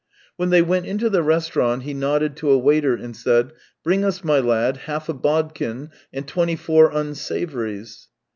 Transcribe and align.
When 0.35 0.49
they 0.49 0.63
went 0.63 0.87
into 0.87 1.11
the 1.11 1.21
restaurant 1.21 1.83
he 1.83 1.93
nodded 1.93 2.35
to 2.37 2.49
a 2.49 2.57
waiter 2.57 2.95
and 2.95 3.15
said:" 3.15 3.53
Bring 3.83 4.03
us, 4.03 4.23
my 4.23 4.39
lad, 4.39 4.77
half 4.87 5.07
a 5.09 5.13
bodkin 5.13 5.91
and 6.11 6.27
twenty 6.27 6.55
four 6.55 6.89
unsavouries." 6.89 8.07